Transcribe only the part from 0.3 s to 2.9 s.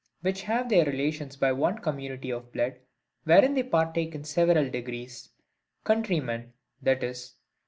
have their relations by one community of blood,